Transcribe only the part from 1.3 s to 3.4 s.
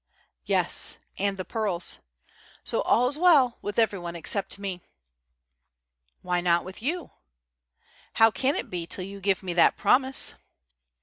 the pearls. So all's